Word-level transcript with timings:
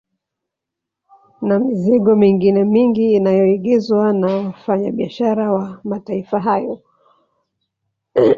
Na 1.47 1.55
mizigo 1.59 2.15
mingine 2.15 2.63
mingi 2.65 3.11
inayoagizwa 3.13 4.13
na 4.13 4.27
wafanya 4.35 4.91
biashara 4.91 5.53
wa 5.53 5.81
mataifa 5.83 6.39
hayo 6.39 6.81